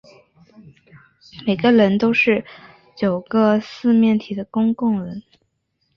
[1.45, 2.43] 每个棱都是
[2.97, 5.21] 九个正四面体的公共棱。